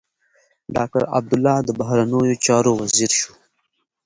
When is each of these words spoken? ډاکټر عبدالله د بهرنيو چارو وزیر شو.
ډاکټر 0.75 1.03
عبدالله 1.17 1.55
د 1.63 1.69
بهرنيو 1.79 2.41
چارو 2.45 2.71
وزیر 2.81 3.11
شو. 3.19 3.31